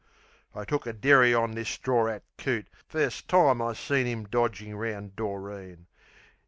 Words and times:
I 0.55 0.65
took 0.65 0.87
a 0.87 0.93
derry 0.93 1.31
on 1.35 1.51
this 1.51 1.67
stror 1.77 2.11
'at 2.11 2.23
coot 2.39 2.65
First 2.87 3.27
time 3.27 3.61
I 3.61 3.73
seen 3.73 4.07
'im 4.07 4.23
dodgin' 4.25 4.75
round 4.75 5.15
Doreen. 5.15 5.85